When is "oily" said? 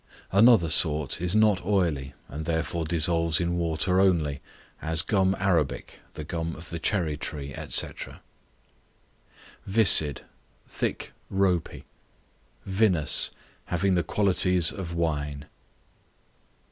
1.63-2.15